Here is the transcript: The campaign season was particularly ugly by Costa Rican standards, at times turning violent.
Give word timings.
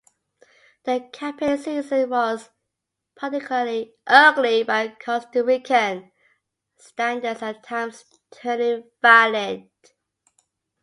The 0.85 1.09
campaign 1.13 1.59
season 1.59 2.09
was 2.09 2.49
particularly 3.15 3.93
ugly 4.07 4.63
by 4.63 4.97
Costa 4.99 5.43
Rican 5.43 6.11
standards, 6.75 7.43
at 7.43 7.61
times 7.61 8.03
turning 8.31 8.89
violent. 8.99 9.69